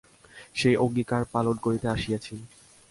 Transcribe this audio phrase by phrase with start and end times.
[0.55, 2.35] সেই অঙ্গীকার পালন করিতে আসিয়াছি।